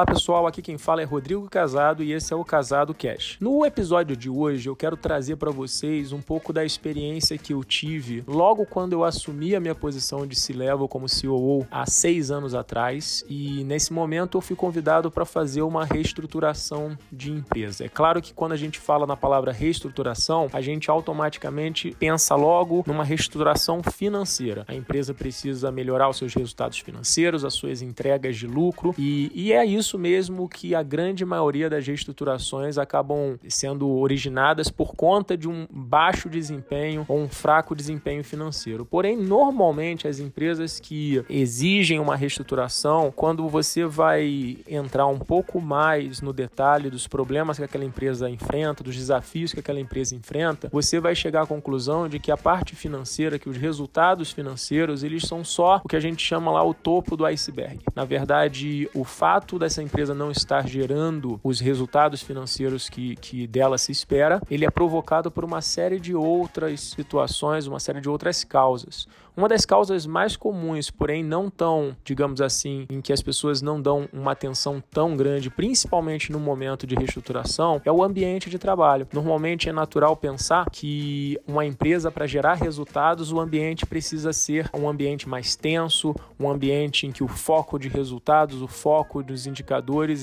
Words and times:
Olá 0.00 0.06
pessoal, 0.06 0.46
aqui 0.46 0.62
quem 0.62 0.78
fala 0.78 1.02
é 1.02 1.04
Rodrigo 1.04 1.46
Casado 1.50 2.02
e 2.02 2.10
esse 2.10 2.32
é 2.32 2.36
o 2.36 2.42
Casado 2.42 2.94
Cash. 2.94 3.36
No 3.38 3.66
episódio 3.66 4.16
de 4.16 4.30
hoje 4.30 4.66
eu 4.66 4.74
quero 4.74 4.96
trazer 4.96 5.36
para 5.36 5.50
vocês 5.50 6.10
um 6.10 6.22
pouco 6.22 6.54
da 6.54 6.64
experiência 6.64 7.36
que 7.36 7.52
eu 7.52 7.62
tive 7.62 8.24
logo 8.26 8.64
quando 8.64 8.94
eu 8.94 9.04
assumi 9.04 9.54
a 9.54 9.60
minha 9.60 9.74
posição 9.74 10.26
de 10.26 10.34
C-Level 10.34 10.88
como 10.88 11.04
COO 11.04 11.66
há 11.70 11.84
seis 11.84 12.30
anos 12.30 12.54
atrás 12.54 13.22
e 13.28 13.62
nesse 13.64 13.92
momento 13.92 14.38
eu 14.38 14.40
fui 14.40 14.56
convidado 14.56 15.10
para 15.10 15.26
fazer 15.26 15.60
uma 15.60 15.84
reestruturação 15.84 16.96
de 17.12 17.30
empresa. 17.30 17.84
É 17.84 17.88
claro 17.90 18.22
que 18.22 18.32
quando 18.32 18.52
a 18.52 18.56
gente 18.56 18.78
fala 18.78 19.06
na 19.06 19.18
palavra 19.18 19.52
reestruturação, 19.52 20.48
a 20.54 20.62
gente 20.62 20.90
automaticamente 20.90 21.94
pensa 21.98 22.34
logo 22.34 22.84
numa 22.86 23.04
reestruturação 23.04 23.82
financeira. 23.82 24.64
A 24.66 24.74
empresa 24.74 25.12
precisa 25.12 25.70
melhorar 25.70 26.08
os 26.08 26.16
seus 26.16 26.32
resultados 26.32 26.78
financeiros, 26.78 27.44
as 27.44 27.52
suas 27.52 27.82
entregas 27.82 28.38
de 28.38 28.46
lucro 28.46 28.94
e, 28.96 29.30
e 29.34 29.52
é 29.52 29.62
isso 29.62 29.89
mesmo 29.98 30.48
que 30.48 30.74
a 30.74 30.82
grande 30.82 31.24
maioria 31.24 31.68
das 31.68 31.86
reestruturações 31.86 32.78
acabam 32.78 33.38
sendo 33.48 33.88
originadas 33.88 34.70
por 34.70 34.94
conta 34.94 35.36
de 35.36 35.48
um 35.48 35.66
baixo 35.70 36.28
desempenho 36.28 37.04
ou 37.08 37.18
um 37.18 37.28
fraco 37.28 37.74
desempenho 37.74 38.24
financeiro. 38.24 38.84
Porém, 38.84 39.16
normalmente 39.16 40.08
as 40.08 40.18
empresas 40.18 40.80
que 40.80 41.24
exigem 41.28 41.98
uma 41.98 42.16
reestruturação, 42.16 43.12
quando 43.14 43.48
você 43.48 43.84
vai 43.84 44.58
entrar 44.68 45.06
um 45.06 45.18
pouco 45.18 45.60
mais 45.60 46.20
no 46.20 46.32
detalhe 46.32 46.90
dos 46.90 47.06
problemas 47.06 47.56
que 47.56 47.64
aquela 47.64 47.84
empresa 47.84 48.28
enfrenta, 48.28 48.84
dos 48.84 48.96
desafios 48.96 49.52
que 49.52 49.60
aquela 49.60 49.80
empresa 49.80 50.14
enfrenta, 50.14 50.68
você 50.72 51.00
vai 51.00 51.14
chegar 51.14 51.42
à 51.42 51.46
conclusão 51.46 52.08
de 52.08 52.18
que 52.18 52.30
a 52.30 52.36
parte 52.36 52.74
financeira, 52.74 53.38
que 53.38 53.48
os 53.48 53.56
resultados 53.56 54.32
financeiros, 54.32 55.02
eles 55.02 55.24
são 55.24 55.44
só 55.44 55.80
o 55.84 55.88
que 55.88 55.96
a 55.96 56.00
gente 56.00 56.24
chama 56.24 56.50
lá 56.50 56.62
o 56.64 56.74
topo 56.74 57.16
do 57.16 57.24
iceberg. 57.24 57.80
Na 57.94 58.04
verdade, 58.04 58.88
o 58.94 59.04
fato 59.04 59.58
dessa 59.58 59.79
empresa 59.82 60.14
não 60.14 60.30
estar 60.30 60.66
gerando 60.66 61.40
os 61.42 61.60
resultados 61.60 62.22
financeiros 62.22 62.88
que, 62.88 63.16
que 63.16 63.46
dela 63.46 63.78
se 63.78 63.92
espera, 63.92 64.40
ele 64.50 64.64
é 64.64 64.70
provocado 64.70 65.30
por 65.30 65.44
uma 65.44 65.60
série 65.60 65.98
de 65.98 66.14
outras 66.14 66.80
situações, 66.80 67.66
uma 67.66 67.80
série 67.80 68.00
de 68.00 68.08
outras 68.08 68.44
causas. 68.44 69.06
Uma 69.36 69.48
das 69.48 69.64
causas 69.64 70.06
mais 70.06 70.36
comuns, 70.36 70.90
porém 70.90 71.24
não 71.24 71.48
tão, 71.48 71.96
digamos 72.04 72.40
assim, 72.40 72.86
em 72.90 73.00
que 73.00 73.12
as 73.12 73.22
pessoas 73.22 73.62
não 73.62 73.80
dão 73.80 74.08
uma 74.12 74.32
atenção 74.32 74.82
tão 74.90 75.16
grande, 75.16 75.48
principalmente 75.48 76.30
no 76.30 76.38
momento 76.38 76.86
de 76.86 76.94
reestruturação, 76.94 77.80
é 77.84 77.92
o 77.92 78.02
ambiente 78.02 78.50
de 78.50 78.58
trabalho. 78.58 79.08
Normalmente 79.12 79.68
é 79.68 79.72
natural 79.72 80.16
pensar 80.16 80.68
que 80.70 81.38
uma 81.46 81.64
empresa, 81.64 82.10
para 82.10 82.26
gerar 82.26 82.54
resultados, 82.54 83.32
o 83.32 83.40
ambiente 83.40 83.86
precisa 83.86 84.32
ser 84.32 84.68
um 84.74 84.88
ambiente 84.88 85.28
mais 85.28 85.56
tenso, 85.56 86.14
um 86.38 86.50
ambiente 86.50 87.06
em 87.06 87.12
que 87.12 87.24
o 87.24 87.28
foco 87.28 87.78
de 87.78 87.88
resultados, 87.88 88.60
o 88.60 88.68
foco 88.68 89.22
dos 89.22 89.46
indicadores 89.46 89.69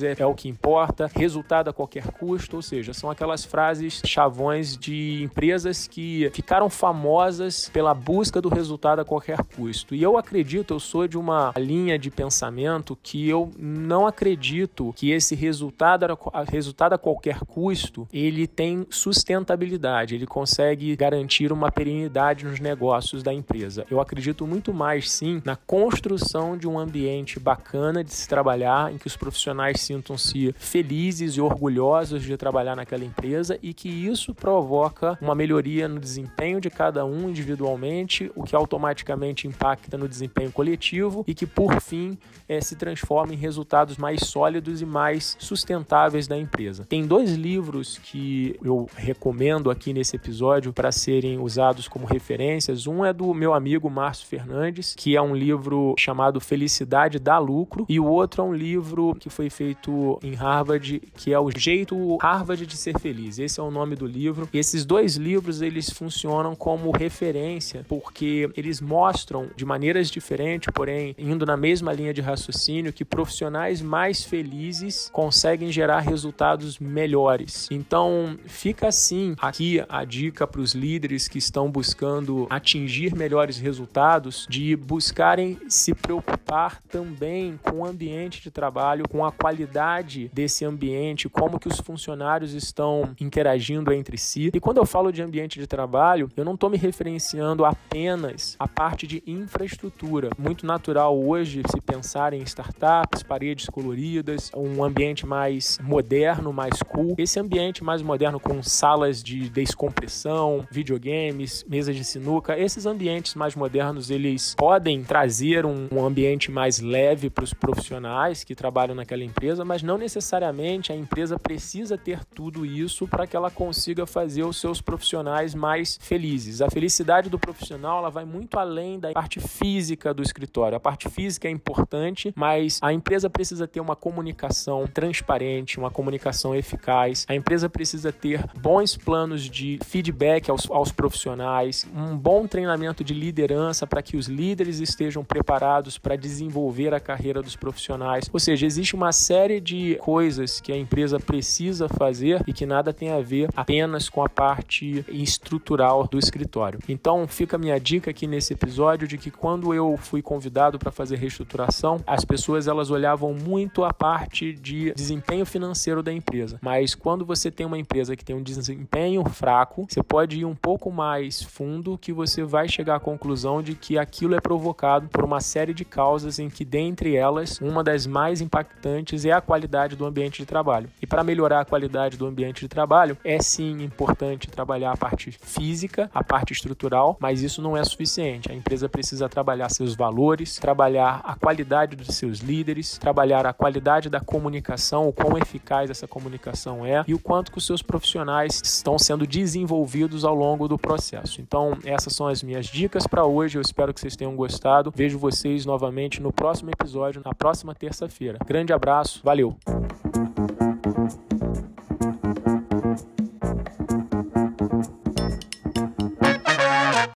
é, 0.04 0.16
é 0.20 0.26
o 0.26 0.34
que 0.34 0.50
importa, 0.50 1.10
resultado 1.14 1.70
a 1.70 1.74
qualquer 1.74 2.08
custo, 2.12 2.58
ou 2.58 2.62
seja, 2.62 2.94
são 2.94 3.10
aquelas 3.10 3.46
frases 3.46 4.02
chavões 4.06 4.78
de 4.78 5.22
empresas 5.24 5.88
que 5.88 6.30
ficaram 6.34 6.70
famosas 6.70 7.70
pela 7.70 7.94
busca 7.94 8.42
do 8.42 8.50
resultado 8.50 9.00
a 9.00 9.06
qualquer 9.06 9.44
custo. 9.44 9.96
E 9.96 10.04
eu 10.04 10.18
acredito, 10.18 10.74
eu 10.74 10.80
sou 10.80 11.08
de 11.08 11.18
uma 11.18 11.54
linha 11.58 11.98
de 11.98 12.10
pensamento 12.10 12.98
que 13.02 13.28
eu 13.28 13.52
não 13.58 14.06
acredito 14.06 14.94
que 14.96 15.12
esse 15.12 15.36
resultado 15.36 16.06
a, 16.34 16.44
resultado 16.44 16.94
a 16.94 16.98
qualquer 16.98 17.40
custo 17.42 18.08
ele 18.12 18.48
tem 18.48 18.86
sustentabilidade, 18.90 20.16
ele 20.16 20.28
consegue 20.28 20.96
garantir 20.96 21.52
uma 21.52 21.72
perenidade 21.72 22.46
nos 22.46 22.60
negócios 22.60 23.24
da 23.24 23.34
empresa. 23.34 23.86
Eu 23.90 24.00
acredito 24.00 24.46
muito 24.46 24.74
mais 24.74 25.12
sim 25.12 25.42
na 25.46 25.56
construção 25.56 26.58
de 26.58 26.68
um 26.68 26.78
ambiente 26.78 27.40
bacana 27.40 28.04
de 28.04 28.14
se 28.14 28.28
trabalhar, 28.28 28.94
em 28.94 28.98
que 28.98 29.08
os 29.08 29.16
profissionais 29.16 29.37
sintam-se 29.76 30.54
felizes 30.58 31.36
e 31.36 31.42
orgulhosos 31.42 32.24
de 32.24 32.36
trabalhar 32.38 32.76
naquela 32.76 33.06
empresa 33.06 33.58
e 33.62 33.74
que 33.74 33.90
isso 33.90 34.34
provoca 34.34 35.18
uma 35.22 35.36
melhoria 35.36 35.88
no 35.88 36.00
desempenho 36.00 36.60
de 36.60 36.70
cada 36.70 37.06
um 37.06 37.30
individualmente, 37.30 38.32
o 38.36 38.44
que 38.44 38.56
automaticamente 38.56 39.48
impacta 39.48 39.98
no 39.98 40.08
desempenho 40.08 40.52
coletivo 40.52 41.24
e 41.28 41.34
que, 41.34 41.46
por 41.46 41.80
fim, 41.82 42.18
é, 42.48 42.62
se 42.62 42.76
transforma 42.76 43.34
em 43.34 43.38
resultados 43.38 43.98
mais 43.98 44.22
sólidos 44.22 44.82
e 44.82 44.86
mais 44.86 45.36
sustentáveis 45.40 46.28
da 46.28 46.38
empresa. 46.38 46.86
Tem 46.88 47.06
dois 47.06 47.34
livros 47.34 47.98
que 47.98 48.58
eu 48.64 48.90
recomendo 48.96 49.70
aqui 49.70 49.94
nesse 49.94 50.16
episódio 50.16 50.74
para 50.74 50.92
serem 50.92 51.40
usados 51.40 51.88
como 51.88 52.06
referências. 52.06 52.88
Um 52.88 53.06
é 53.06 53.14
do 53.14 53.34
meu 53.34 53.54
amigo 53.54 53.90
Márcio 53.90 54.28
Fernandes, 54.28 54.96
que 54.96 55.16
é 55.16 55.22
um 55.22 55.36
livro 55.36 55.96
chamado 55.98 56.40
Felicidade 56.40 57.20
dá 57.20 57.38
Lucro, 57.38 57.86
e 57.90 58.00
o 58.00 58.06
outro 58.06 58.42
é 58.42 58.46
um 58.46 58.54
livro 58.54 59.16
que 59.20 59.27
foi 59.30 59.50
feito 59.50 60.20
em 60.24 60.34
Harvard, 60.34 61.02
que 61.16 61.34
é 61.34 61.40
o 61.40 61.50
Jeito 61.56 62.18
Harvard 62.18 62.66
de 62.66 62.78
Ser 62.78 63.00
Feliz. 63.00 63.40
Esse 63.40 63.60
é 63.60 63.64
o 63.64 63.72
nome 63.72 63.96
do 63.96 64.06
livro. 64.06 64.50
E 64.54 64.58
esses 64.58 64.86
dois 64.86 65.16
livros 65.16 65.62
eles 65.62 65.90
funcionam 65.90 66.56
como 66.56 66.92
referência 66.92 67.86
porque 67.88 68.50
eles 68.56 68.82
mostram 68.82 69.50
de 69.56 69.66
maneiras 69.66 70.10
diferentes, 70.10 70.70
porém 70.74 71.16
indo 71.18 71.46
na 71.46 71.58
mesma 71.58 71.94
linha 71.94 72.14
de 72.14 72.22
raciocínio, 72.22 72.94
que 72.94 73.06
profissionais 73.06 73.82
mais 73.82 74.24
felizes 74.24 75.10
conseguem 75.12 75.72
gerar 75.72 76.00
resultados 76.00 76.80
melhores. 76.80 77.68
Então, 77.72 78.38
fica 78.46 78.88
assim 78.88 79.36
aqui 79.40 79.84
a 79.88 80.04
dica 80.04 80.48
para 80.48 80.62
os 80.62 80.74
líderes 80.74 81.28
que 81.28 81.38
estão 81.38 81.70
buscando 81.70 82.48
atingir 82.50 83.16
melhores 83.16 83.58
resultados 83.58 84.46
de 84.50 84.76
buscarem 84.76 85.58
se 85.68 85.94
preocupar 85.94 86.82
também 86.84 87.60
com 87.64 87.80
o 87.80 87.86
ambiente 87.86 88.42
de 88.42 88.52
trabalho, 88.52 89.07
com 89.08 89.26
a 89.26 89.32
qualidade 89.32 90.30
desse 90.34 90.66
ambiente, 90.66 91.30
como 91.30 91.60
que 91.60 91.68
os 91.68 91.80
funcionários 91.80 92.54
estão 92.54 93.16
interagindo 93.20 93.94
entre 93.94 94.18
si. 94.18 94.52
E 94.54 94.60
quando 94.60 94.78
eu 94.78 94.86
falo 94.86 95.12
de 95.12 95.22
ambiente 95.22 95.60
de 95.60 95.68
trabalho, 95.68 96.30
eu 96.36 96.46
não 96.46 96.54
estou 96.54 96.70
me 96.70 96.78
referenciando 96.78 97.66
apenas 97.66 98.56
à 98.60 98.68
parte 98.68 99.08
de 99.08 99.24
infraestrutura. 99.26 100.30
Muito 100.38 100.66
natural 100.66 101.18
hoje 101.18 101.62
se 101.70 101.82
pensar 101.82 102.34
em 102.34 102.42
startups, 102.44 103.24
paredes 103.24 103.68
coloridas, 103.68 104.52
um 104.56 104.84
ambiente 104.84 105.26
mais 105.26 105.80
moderno, 105.82 106.52
mais 106.52 106.82
cool. 106.84 107.16
Esse 107.18 107.40
ambiente 107.40 107.84
mais 107.84 108.02
moderno 108.02 108.40
com 108.40 108.62
salas 108.64 109.24
de 109.24 109.50
descompressão, 109.50 110.66
videogames, 110.72 111.66
mesas 111.68 111.96
de 111.96 112.04
sinuca, 112.04 112.58
esses 112.58 112.86
ambientes 112.86 113.36
mais 113.36 113.56
modernos 113.56 114.10
eles 114.10 114.56
podem 114.56 115.04
trazer 115.04 115.66
um, 115.66 115.88
ambiente 116.06 116.52
mais 116.52 116.80
leve 116.80 117.30
para 117.30 117.44
os 117.44 117.54
profissionais 117.54 118.44
que 118.44 118.56
trabalham 118.56 118.96
naquela 118.98 119.24
empresa, 119.24 119.64
mas 119.64 119.82
não 119.82 119.98
necessariamente 119.98 120.92
a 120.92 120.96
empresa 120.96 121.40
precisa 121.40 121.98
ter 121.98 122.24
tudo 122.26 122.66
isso 122.66 123.08
para 123.08 123.26
que 123.26 123.36
ela 123.36 123.50
consiga 123.50 124.06
fazer 124.06 124.44
os 124.44 124.60
seus 124.60 124.82
profissionais 124.82 125.56
mais 125.56 125.98
felizes. 126.02 126.62
A 126.62 126.70
felicidade 126.70 127.30
do 127.30 127.40
profissional 127.40 128.00
ela 128.00 128.10
vai 128.10 128.26
muito 128.26 128.60
além 128.60 129.00
da 129.00 129.12
parte 129.12 129.40
física 129.40 130.14
do 130.14 130.22
escritório. 130.22 130.76
A 130.76 130.80
parte 130.80 131.10
física 131.10 131.48
é 131.48 131.52
importante, 131.52 132.34
mas 132.36 132.80
a 132.82 132.92
empresa 132.92 133.30
precisa 133.30 133.68
ter 133.68 133.80
uma 133.80 133.96
comunicação 133.96 134.86
transparente, 134.88 135.80
uma 135.80 135.92
comunicação 135.92 136.56
eficaz. 136.56 137.26
A 137.30 137.36
empresa 137.36 137.70
precisa 137.70 138.12
ter 138.12 138.44
bons 138.60 138.98
planos 138.98 139.44
de 139.44 139.80
feedback 139.86 140.50
aos, 140.50 140.70
aos 140.70 140.92
profissionais, 140.92 141.88
um 141.96 142.18
bom 142.18 142.48
treinamento 142.48 143.04
de 143.04 143.14
liderança 143.14 143.86
para 143.86 144.02
que 144.02 144.18
os 144.18 144.28
líderes 144.28 144.80
estejam 144.80 145.24
preparados 145.24 145.98
para 145.98 146.16
desenvolver 146.16 146.94
a 146.94 147.00
carreira 147.00 147.42
dos 147.42 147.56
profissionais. 147.56 148.30
Ou 148.34 148.40
seja, 148.40 148.66
existe 148.66 148.87
uma 148.96 149.12
série 149.12 149.60
de 149.60 149.96
coisas 150.02 150.60
que 150.60 150.72
a 150.72 150.78
empresa 150.78 151.20
precisa 151.20 151.90
fazer 151.90 152.44
e 152.48 152.54
que 152.54 152.66
nada 152.66 152.94
tem 152.94 153.10
a 153.10 153.20
ver 153.20 153.50
apenas 153.56 154.10
com 154.10 154.24
a 154.24 154.30
parte 154.30 155.06
estrutural 155.10 156.08
do 156.08 156.18
escritório. 156.18 156.80
Então, 156.88 157.28
fica 157.28 157.56
a 157.56 157.60
minha 157.60 157.80
dica 157.80 158.12
aqui 158.12 158.28
nesse 158.28 158.54
episódio 158.54 159.08
de 159.08 159.18
que 159.18 159.32
quando 159.32 159.74
eu 159.74 159.98
fui 159.98 160.22
convidado 160.22 160.80
para 160.80 160.92
fazer 160.92 161.18
reestruturação, 161.18 162.00
as 162.06 162.24
pessoas 162.24 162.68
elas 162.68 162.90
olhavam 162.90 163.34
muito 163.34 163.84
a 163.84 163.94
parte 163.94 164.54
de 164.54 164.94
desempenho 164.94 165.46
financeiro 165.46 166.02
da 166.02 166.14
empresa. 166.14 166.60
Mas 166.62 166.96
quando 166.96 167.26
você 167.26 167.52
tem 167.52 167.66
uma 167.66 167.78
empresa 167.78 168.16
que 168.16 168.24
tem 168.24 168.36
um 168.36 168.44
desempenho 168.44 169.24
fraco, 169.26 169.86
você 169.90 170.02
pode 170.02 170.40
ir 170.40 170.46
um 170.46 170.56
pouco 170.56 170.92
mais 170.92 171.42
fundo 171.42 171.98
que 171.98 172.14
você 172.14 172.44
vai 172.44 172.68
chegar 172.68 172.96
à 172.96 173.00
conclusão 173.00 173.62
de 173.62 173.76
que 173.76 173.98
aquilo 173.98 174.36
é 174.36 174.42
provocado 174.42 175.08
por 175.08 175.24
uma 175.24 175.42
série 175.42 175.74
de 175.74 175.84
causas 175.84 176.40
em 176.40 176.50
que 176.50 176.64
dentre 176.64 177.16
elas, 177.16 177.60
uma 177.60 177.84
das 177.84 178.06
mais 178.06 178.42
impactantes 178.42 178.77
é 179.26 179.32
a 179.32 179.42
qualidade 179.42 179.96
do 179.96 180.06
ambiente 180.06 180.38
de 180.38 180.46
trabalho. 180.46 180.90
E 181.02 181.08
para 181.08 181.24
melhorar 181.24 181.62
a 181.62 181.66
qualidade 181.66 182.18
do 182.18 182.26
ambiente 182.26 182.62
de 182.62 182.68
trabalho, 182.68 183.18
é 183.24 183.40
sim 183.40 183.84
importante 183.84 184.50
trabalhar 184.50 184.92
a 184.92 184.98
parte 184.98 185.32
física, 185.32 186.10
a 186.14 186.24
parte 186.24 186.54
estrutural, 186.54 187.18
mas 187.20 187.42
isso 187.42 187.62
não 187.62 187.76
é 187.76 187.84
suficiente. 187.84 188.52
A 188.52 188.56
empresa 188.56 188.88
precisa 188.90 189.30
trabalhar 189.30 189.70
seus 189.70 189.96
valores, 189.96 190.58
trabalhar 190.58 191.22
a 191.24 191.36
qualidade 191.36 191.96
dos 191.96 192.16
seus 192.16 192.40
líderes, 192.40 192.98
trabalhar 192.98 193.46
a 193.46 193.54
qualidade 193.54 194.10
da 194.10 194.20
comunicação, 194.20 195.08
o 195.08 195.14
quão 195.14 195.38
eficaz 195.38 195.90
essa 195.90 196.08
comunicação 196.08 196.86
é 196.86 197.04
e 197.08 197.14
o 197.14 197.20
quanto 197.20 197.52
que 197.52 197.58
os 197.58 197.66
seus 197.66 197.82
profissionais 197.82 198.62
estão 198.64 198.98
sendo 198.98 199.26
desenvolvidos 199.26 200.24
ao 200.24 200.36
longo 200.36 200.68
do 200.68 200.78
processo. 200.78 201.42
Então, 201.42 201.78
essas 201.84 202.14
são 202.14 202.28
as 202.28 202.44
minhas 202.44 202.66
dicas 202.68 203.08
para 203.08 203.26
hoje. 203.26 203.58
Eu 203.58 203.62
espero 203.62 203.94
que 203.94 204.00
vocês 204.00 204.16
tenham 204.16 204.36
gostado. 204.36 204.92
Vejo 204.96 205.18
vocês 205.18 205.66
novamente 205.66 206.22
no 206.22 206.32
próximo 206.32 206.72
episódio, 206.72 207.22
na 207.24 207.34
próxima 207.34 207.74
terça-feira 207.74 208.38
grande 208.68 208.74
abraço, 208.74 209.22
valeu! 209.24 209.56